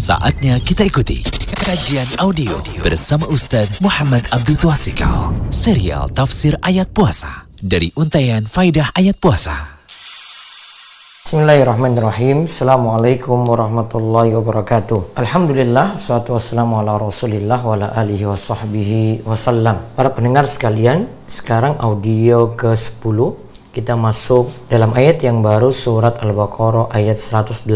[0.00, 1.20] Saatnya kita ikuti
[1.60, 5.28] kajian audio bersama Ustadz Muhammad Abdul Twasikal.
[5.52, 9.52] Serial Tafsir Ayat Puasa dari Untayan Faidah Ayat Puasa.
[11.28, 12.48] Bismillahirrahmanirrahim.
[12.48, 15.20] Assalamualaikum warahmatullahi wabarakatuh.
[15.20, 19.84] Alhamdulillah, salatu wassalamu ala rasulillah wa ala alihi wa sahbihi wasallam.
[20.00, 27.19] Para pendengar sekalian, sekarang audio ke-10 kita masuk dalam ayat yang baru surat Al-Baqarah ayat
[27.19, 27.67] 186.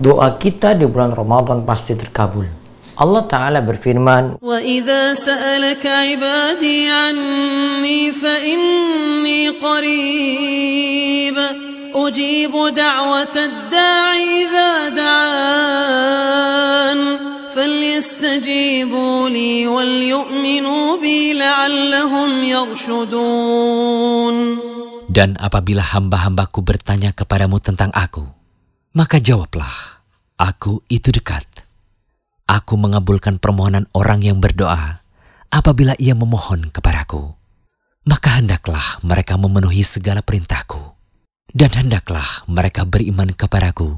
[0.00, 2.48] Doa kita di bulan Ramadan pasti terkabul.
[2.96, 11.36] Allah Ta'ala berfirman, وإذا سألك عبادي عني فإني قريب
[11.94, 16.64] أجيب دعوة الداع إذا دعان
[17.54, 24.36] فليستجيبوا لي وليؤمنوا بي لعلهم يرشدون
[25.09, 28.29] dan apabila hamba-hambaku bertanya kepadamu tentang aku,
[28.93, 30.05] maka jawablah,
[30.37, 31.49] aku itu dekat.
[32.45, 35.01] Aku mengabulkan permohonan orang yang berdoa
[35.49, 37.25] apabila ia memohon kepadaku.
[38.05, 40.77] Maka hendaklah mereka memenuhi segala perintahku.
[41.49, 43.97] Dan hendaklah mereka beriman kepadaku,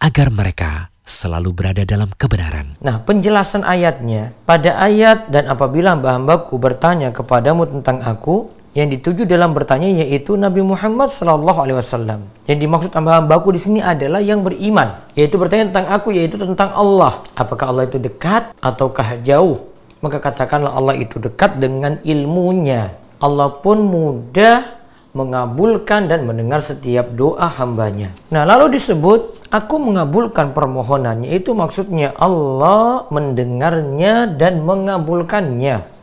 [0.00, 2.80] agar mereka selalu berada dalam kebenaran.
[2.80, 9.58] Nah, penjelasan ayatnya, pada ayat dan apabila hamba-hambaku bertanya kepadamu tentang aku, yang dituju dalam
[9.58, 12.22] bertanya yaitu Nabi Muhammad Sallallahu Alaihi Wasallam.
[12.46, 17.18] Yang dimaksud hamba-hambaku di sini adalah yang beriman, yaitu bertanya tentang aku, yaitu tentang Allah.
[17.34, 19.66] Apakah Allah itu dekat ataukah jauh?
[19.98, 22.94] Maka katakanlah Allah itu dekat dengan ilmunya.
[23.18, 24.78] Allah pun mudah
[25.10, 28.14] mengabulkan dan mendengar setiap doa hambanya.
[28.30, 31.34] Nah, lalu disebut aku mengabulkan permohonannya.
[31.34, 35.97] Itu maksudnya Allah mendengarnya dan mengabulkannya.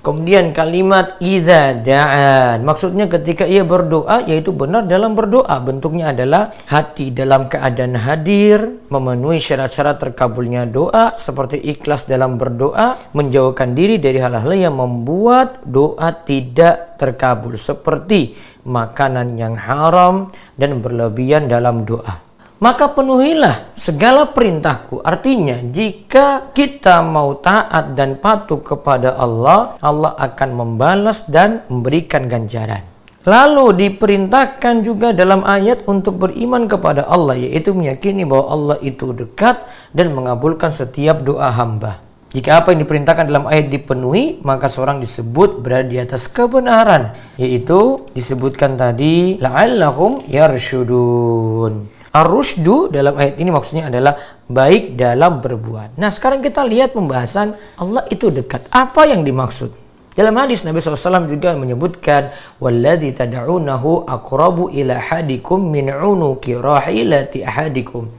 [0.00, 2.64] Kemudian kalimat idza da'an.
[2.64, 5.60] Maksudnya ketika ia berdoa yaitu benar dalam berdoa.
[5.60, 13.76] Bentuknya adalah hati dalam keadaan hadir, memenuhi syarat-syarat terkabulnya doa seperti ikhlas dalam berdoa, menjauhkan
[13.76, 18.32] diri dari hal-hal yang membuat doa tidak terkabul seperti
[18.64, 22.29] makanan yang haram dan berlebihan dalam doa
[22.60, 25.00] maka penuhilah segala perintahku.
[25.00, 32.84] Artinya, jika kita mau taat dan patuh kepada Allah, Allah akan membalas dan memberikan ganjaran.
[33.24, 39.60] Lalu diperintahkan juga dalam ayat untuk beriman kepada Allah, yaitu meyakini bahwa Allah itu dekat
[39.92, 42.00] dan mengabulkan setiap doa hamba.
[42.30, 48.06] Jika apa yang diperintahkan dalam ayat dipenuhi, maka seorang disebut berada di atas kebenaran, yaitu
[48.16, 51.99] disebutkan tadi la'allahum yarshudun.
[52.10, 54.18] Ar-rusydu dalam ayat ini maksudnya adalah
[54.50, 55.94] baik dalam berbuat.
[55.94, 58.66] Nah sekarang kita lihat pembahasan Allah itu dekat.
[58.74, 59.70] Apa yang dimaksud?
[60.10, 68.10] Dalam hadis Nabi SAW juga menyebutkan Walladhi tada'unahu akrabu ila hadikum min unuki rahilati ahadikum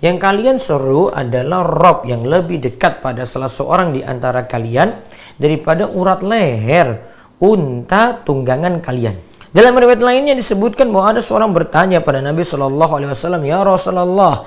[0.00, 4.96] Yang kalian seru adalah Rob yang lebih dekat pada salah seorang di antara kalian
[5.36, 6.96] Daripada urat leher
[7.44, 13.10] unta tunggangan kalian dalam riwayat lainnya disebutkan bahwa ada seorang bertanya pada Nabi Shallallahu Alaihi
[13.14, 14.42] Wasallam, ya Rasulullah,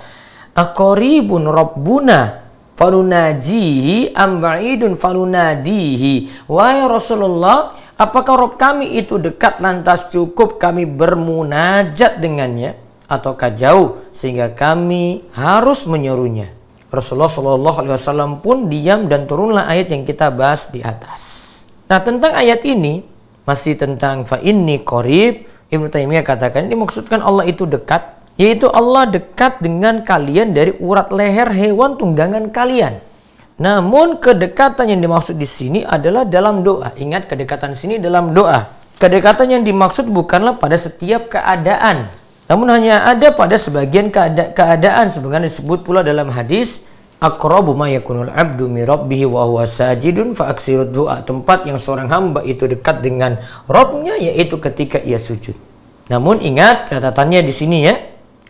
[0.51, 2.43] akoribun Rabbuna
[2.75, 6.45] falunajihi ambaidun falunadihi.
[6.51, 12.75] Wahai Rasulullah, apakah Rob kami itu dekat lantas cukup kami bermunajat dengannya
[13.07, 16.51] ataukah jauh sehingga kami harus menyuruhnya?
[16.91, 21.23] Rasulullah Shallallahu Alaihi Wasallam pun diam dan turunlah ayat yang kita bahas di atas.
[21.87, 23.03] Nah tentang ayat ini
[23.47, 29.09] masih tentang fa inni qarib Ibnu Taimiyah katakan ini maksudkan Allah itu dekat yaitu Allah
[29.09, 33.01] dekat dengan kalian dari urat leher hewan tunggangan kalian.
[33.57, 36.93] Namun kedekatan yang dimaksud di sini adalah dalam doa.
[36.93, 38.69] Ingat kedekatan sini dalam doa.
[39.01, 42.05] Kedekatan yang dimaksud bukanlah pada setiap keadaan.
[42.47, 46.85] Namun hanya ada pada sebagian keada keadaan sebagaimana disebut pula dalam hadis
[47.17, 52.09] aqrabu ma yakunul abdu mi rabbih wa huwa sajidun fa aksirud du'a tempat yang seorang
[52.13, 55.57] hamba itu dekat dengan Robnya yaitu ketika ia sujud.
[56.07, 57.95] Namun ingat catatannya di sini ya.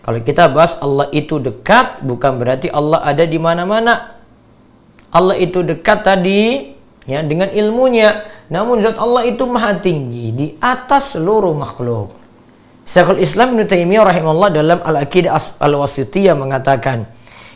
[0.04, 4.16] Kalau kita bahas Allah itu dekat bukan berarti Allah ada di mana-mana.
[5.12, 6.72] Allah itu dekat tadi
[7.08, 8.28] ya dengan ilmunya.
[8.48, 12.16] Namun zat Allah itu maha tinggi di atas seluruh makhluk.
[12.88, 17.04] Syekhul Islam Ibnu Taimiyah rahimahullah dalam Al-Aqidah Al-Wasithiyah mengatakan,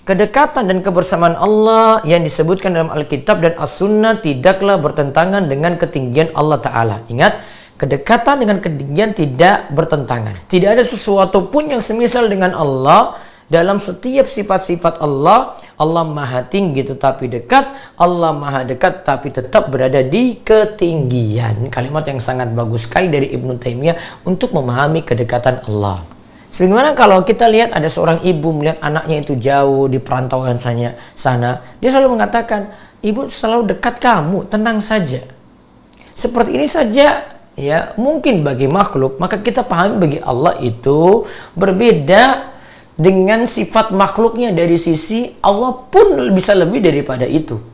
[0.02, 6.58] Kedekatan dan kebersamaan Allah yang disebutkan dalam Alkitab dan As-Sunnah tidaklah bertentangan dengan ketinggian Allah
[6.58, 7.06] Ta'ala.
[7.06, 7.38] Ingat,
[7.78, 10.34] kedekatan dengan ketinggian tidak bertentangan.
[10.50, 15.62] Tidak ada sesuatu pun yang semisal dengan Allah dalam setiap sifat-sifat Allah.
[15.78, 21.70] Allah maha tinggi tetapi dekat, Allah maha dekat tapi tetap berada di ketinggian.
[21.70, 26.21] Kalimat yang sangat bagus sekali dari Ibnu Taimiyah untuk memahami kedekatan Allah.
[26.52, 31.64] Sebagaimana kalau kita lihat ada seorang ibu melihat anaknya itu jauh di perantauan sana, sana
[31.80, 35.24] dia selalu mengatakan, ibu selalu dekat kamu, tenang saja.
[36.12, 37.24] Seperti ini saja
[37.56, 41.24] ya mungkin bagi makhluk, maka kita pahami bagi Allah itu
[41.56, 42.52] berbeda
[43.00, 47.71] dengan sifat makhluknya dari sisi Allah pun bisa lebih daripada itu.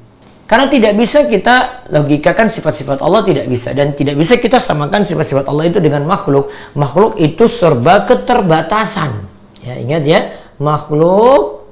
[0.48, 5.44] Karena tidak bisa kita logikakan sifat-sifat Allah tidak bisa dan tidak bisa kita samakan sifat-sifat
[5.44, 6.56] Allah itu dengan makhluk.
[6.72, 9.28] Makhluk itu serba keterbatasan.
[9.68, 11.68] Ya, ingat ya, makhluk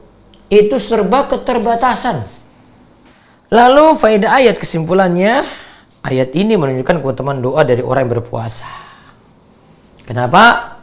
[0.52, 2.28] itu serba keterbatasan.
[3.48, 5.48] Lalu faedah ayat kesimpulannya,
[6.04, 8.68] ayat ini menunjukkan keutamaan doa dari orang yang berpuasa.
[10.04, 10.76] Kenapa?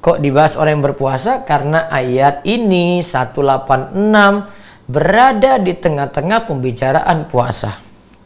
[0.00, 1.44] Kok dibahas orang yang berpuasa?
[1.44, 4.00] Karena ayat ini 186
[4.90, 7.78] berada di tengah-tengah pembicaraan puasa.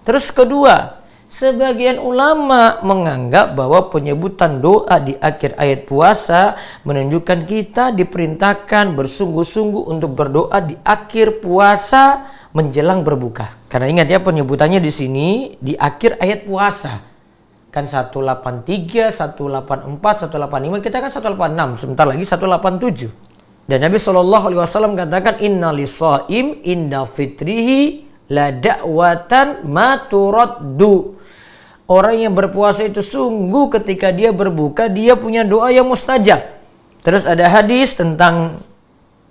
[0.08, 0.96] Terus kedua,
[1.28, 6.56] sebagian ulama menganggap bahwa penyebutan doa di akhir ayat puasa
[6.88, 13.52] menunjukkan kita diperintahkan bersungguh-sungguh untuk berdoa di akhir puasa menjelang berbuka.
[13.68, 15.28] Karena ingat ya penyebutannya di sini
[15.60, 17.12] di akhir ayat puasa.
[17.74, 23.23] Kan 183, 184, 185, kita kan 186, sebentar lagi 187.
[23.64, 31.16] Dan Nabi Shallallahu Alaihi Wasallam katakan Inna lisaim inda fitrihi la da'watan maturaddu.
[31.84, 36.40] Orang yang berpuasa itu sungguh ketika dia berbuka dia punya doa yang mustajab.
[37.04, 38.56] Terus ada hadis tentang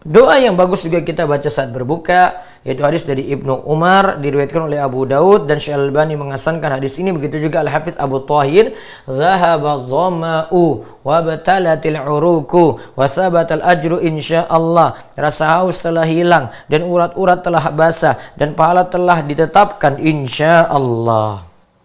[0.05, 4.79] doa yang bagus juga kita baca saat berbuka yaitu hadis dari Ibnu Umar diriwayatkan oleh
[4.79, 7.11] Abu Daud dan Syekh Al-Albani mengasankan hadis ini.
[7.11, 14.95] Begitu juga Al-Hafiz Abu Tahir zahaba dhama'u wa batalatil uruku wa sabatal ajru insyaallah.
[15.19, 21.43] Rasa haus telah hilang dan urat-urat telah basah dan pahala telah ditetapkan insyaallah.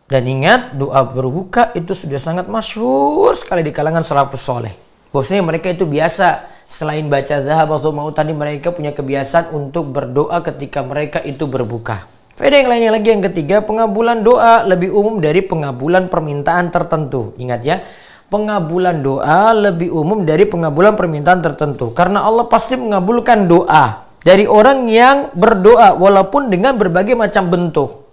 [0.09, 4.73] Dan ingat doa berbuka itu sudah sangat masyhur sekali di kalangan salafus soleh.
[5.13, 10.45] Bosnya mereka itu biasa selain baca zahab atau mau tadi mereka punya kebiasaan untuk berdoa
[10.45, 12.05] ketika mereka itu berbuka.
[12.37, 17.35] Faedah yang lainnya lagi yang ketiga, pengabulan doa lebih umum dari pengabulan permintaan tertentu.
[17.35, 17.83] Ingat ya,
[18.31, 21.91] pengabulan doa lebih umum dari pengabulan permintaan tertentu.
[21.91, 28.07] Karena Allah pasti mengabulkan doa dari orang yang berdoa walaupun dengan berbagai macam bentuk.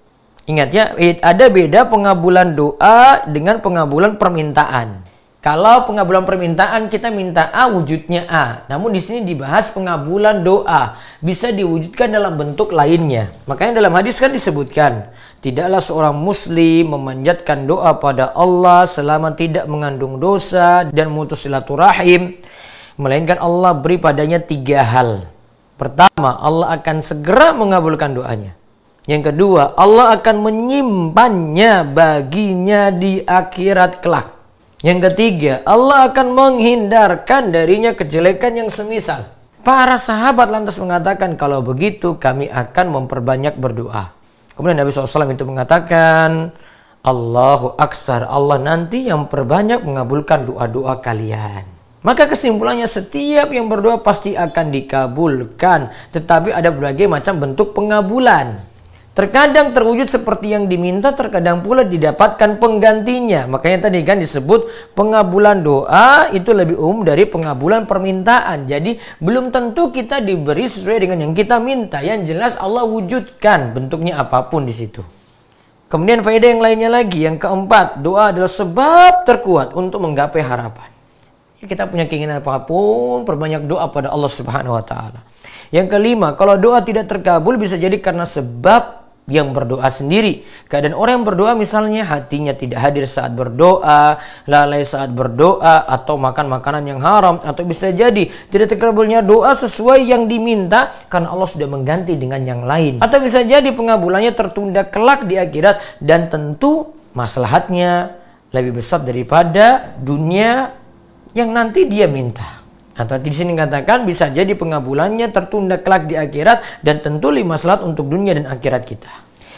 [0.50, 0.84] Ingat ya,
[1.22, 5.06] ada beda pengabulan doa dengan pengabulan permintaan.
[5.46, 8.66] Kalau pengabulan permintaan kita minta A wujudnya A.
[8.66, 13.30] Namun di sini dibahas pengabulan doa bisa diwujudkan dalam bentuk lainnya.
[13.46, 15.06] Makanya dalam hadis kan disebutkan,
[15.46, 22.42] tidaklah seorang muslim memanjatkan doa pada Allah selama tidak mengandung dosa dan memutus silaturahim,
[22.98, 25.30] melainkan Allah beri padanya tiga hal.
[25.78, 28.58] Pertama, Allah akan segera mengabulkan doanya.
[29.06, 34.35] Yang kedua, Allah akan menyimpannya baginya di akhirat kelak.
[34.86, 39.26] Yang ketiga, Allah akan menghindarkan darinya kejelekan yang semisal.
[39.66, 44.14] Para sahabat lantas mengatakan, kalau begitu kami akan memperbanyak berdoa.
[44.54, 46.54] Kemudian Nabi SAW itu mengatakan,
[47.02, 51.66] Allahu Aksar, Allah nanti yang perbanyak mengabulkan doa-doa kalian.
[52.06, 55.90] Maka kesimpulannya setiap yang berdoa pasti akan dikabulkan.
[56.14, 58.62] Tetapi ada berbagai macam bentuk pengabulan.
[59.16, 63.48] Terkadang terwujud seperti yang diminta, terkadang pula didapatkan penggantinya.
[63.48, 68.68] Makanya tadi kan disebut pengabulan doa itu lebih umum dari pengabulan permintaan.
[68.68, 72.04] Jadi belum tentu kita diberi sesuai dengan yang kita minta.
[72.04, 75.00] Yang jelas Allah wujudkan bentuknya apa pun di situ.
[75.88, 80.92] Kemudian faedah yang lainnya lagi, yang keempat, doa adalah sebab terkuat untuk menggapai harapan.
[81.64, 85.24] Kita punya keinginan apa pun, perbanyak doa pada Allah Subhanahu wa taala.
[85.72, 90.46] Yang kelima, kalau doa tidak terkabul bisa jadi karena sebab yang berdoa sendiri.
[90.70, 96.46] Keadaan orang yang berdoa misalnya hatinya tidak hadir saat berdoa, lalai saat berdoa, atau makan
[96.50, 101.66] makanan yang haram, atau bisa jadi tidak terkabulnya doa sesuai yang diminta karena Allah sudah
[101.66, 103.02] mengganti dengan yang lain.
[103.02, 108.22] Atau bisa jadi pengabulannya tertunda kelak di akhirat dan tentu maslahatnya
[108.54, 110.70] lebih besar daripada dunia
[111.34, 112.65] yang nanti dia minta.
[112.96, 117.84] Atau di sini katakan bisa jadi pengabulannya tertunda kelak di akhirat dan tentu lima salat
[117.84, 119.12] untuk dunia dan akhirat kita.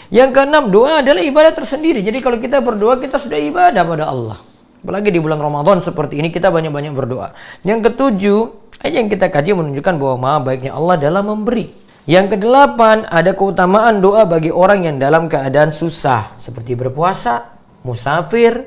[0.10, 2.02] Yang keenam, doa adalah ibadah tersendiri.
[2.02, 4.38] Jadi kalau kita berdoa kita sudah ibadah pada Allah.
[4.82, 7.36] Apalagi di bulan Ramadan seperti ini kita banyak-banyak berdoa.
[7.62, 8.40] Yang ketujuh,
[8.82, 11.70] ayat yang kita kaji menunjukkan bahwa maha baiknya Allah dalam memberi.
[12.08, 16.40] Yang kedelapan, ada keutamaan doa bagi orang yang dalam keadaan susah.
[16.40, 17.52] Seperti berpuasa,
[17.84, 18.64] musafir,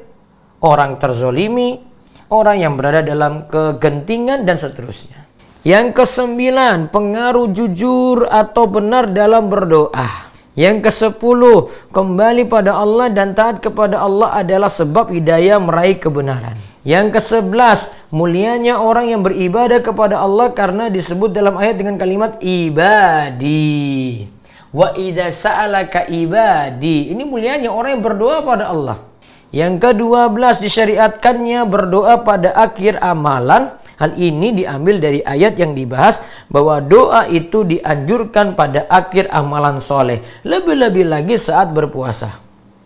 [0.61, 1.81] orang terzolimi,
[2.30, 5.26] orang yang berada dalam kegentingan dan seterusnya.
[5.60, 10.08] Yang kesembilan, pengaruh jujur atau benar dalam berdoa.
[10.56, 16.56] Yang kesepuluh, kembali pada Allah dan taat kepada Allah adalah sebab hidayah meraih kebenaran.
[16.80, 24.25] Yang ke-11, mulianya orang yang beribadah kepada Allah karena disebut dalam ayat dengan kalimat ibadi.
[24.72, 27.12] Wa idza sa'alaka ibadi.
[27.12, 29.10] Ini mulianya orang yang berdoa pada Allah.
[29.50, 33.75] Yang ke-12 disyariatkannya berdoa pada akhir amalan.
[34.00, 40.25] Hal ini diambil dari ayat yang dibahas bahwa doa itu dianjurkan pada akhir amalan soleh.
[40.47, 42.33] Lebih-lebih lagi saat berpuasa.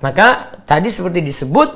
[0.03, 1.69] Maka tadi seperti disebut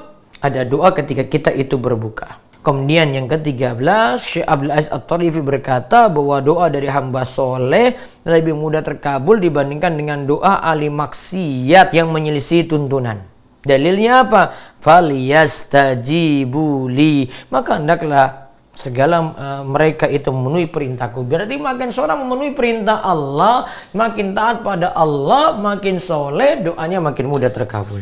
[0.43, 2.49] ada doa ketika kita itu berbuka.
[2.59, 7.95] Kemudian yang ke-13, Syekh Abdul Aziz At-Tarifi berkata bahwa doa dari hamba soleh
[8.27, 13.23] lebih mudah terkabul dibandingkan dengan doa ahli maksiat yang menyelisih tuntunan.
[13.63, 14.55] Dalilnya apa?
[14.79, 17.27] Faliyastajibuli.
[17.51, 18.47] Maka hendaklah
[18.79, 21.27] segala uh, mereka itu memenuhi perintahku.
[21.27, 27.51] Berarti makin seorang memenuhi perintah Allah, makin taat pada Allah, makin soleh, doanya makin mudah
[27.51, 27.99] terkabul.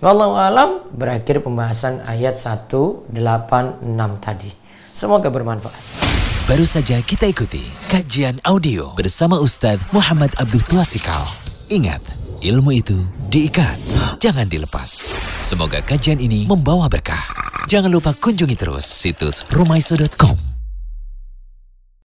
[0.00, 3.12] Wallahu alam berakhir pembahasan ayat 186
[4.24, 4.48] tadi.
[4.96, 5.76] Semoga bermanfaat.
[6.48, 7.60] Baru saja kita ikuti
[7.92, 11.28] kajian audio bersama Ustadz Muhammad Abdul Tuasikal.
[11.70, 12.02] Ingat,
[12.40, 13.78] ilmu itu diikat,
[14.16, 15.12] jangan dilepas.
[15.36, 17.22] Semoga kajian ini membawa berkah.
[17.68, 20.49] Jangan lupa kunjungi terus situs rumaiso.com